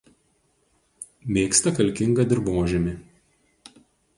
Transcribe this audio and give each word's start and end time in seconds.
Mėgsta 1.37 1.73
kalkingą 1.81 2.25
dirvožemį. 2.33 2.95